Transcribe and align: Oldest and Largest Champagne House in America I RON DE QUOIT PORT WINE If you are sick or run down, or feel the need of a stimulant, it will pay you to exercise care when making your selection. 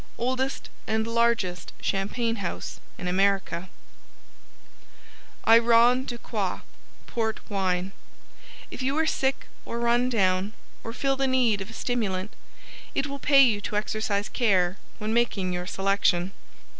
Oldest 0.17 0.71
and 0.87 1.05
Largest 1.05 1.73
Champagne 1.79 2.37
House 2.37 2.79
in 2.97 3.07
America 3.07 3.69
I 5.43 5.59
RON 5.59 6.05
DE 6.05 6.17
QUOIT 6.17 6.61
PORT 7.05 7.39
WINE 7.51 7.91
If 8.71 8.81
you 8.81 8.97
are 8.97 9.05
sick 9.05 9.45
or 9.63 9.79
run 9.79 10.09
down, 10.09 10.53
or 10.83 10.91
feel 10.91 11.15
the 11.17 11.27
need 11.27 11.61
of 11.61 11.69
a 11.69 11.73
stimulant, 11.73 12.33
it 12.95 13.05
will 13.05 13.19
pay 13.19 13.43
you 13.43 13.61
to 13.61 13.75
exercise 13.75 14.27
care 14.27 14.77
when 14.97 15.13
making 15.13 15.53
your 15.53 15.67
selection. 15.67 16.31